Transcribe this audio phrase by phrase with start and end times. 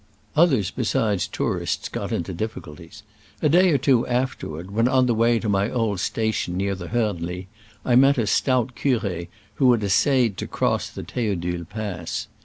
[0.35, 3.03] Others besides tourists got into dif ficulties.
[3.43, 6.87] A day or two afterward, when on the way to my old station near the
[6.87, 7.45] Hbrnli,
[7.85, 9.27] I met a stout cur6
[9.61, 12.25] who had es sayed to cross the Theodule pass.